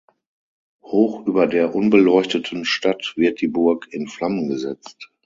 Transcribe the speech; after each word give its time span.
Hoch 0.81 1.27
über 1.27 1.45
der 1.45 1.75
unbeleuchteten 1.75 2.65
Stadt 2.65 3.13
wird 3.17 3.39
die 3.39 3.47
Burg 3.47 3.87
„in 3.91 4.07
Flammen 4.07 4.47
gesetzt“. 4.49 5.11